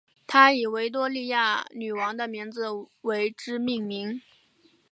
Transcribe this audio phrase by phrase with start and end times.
[0.25, 2.65] 他以维多利亚女王的名字
[3.03, 4.19] 为之命名。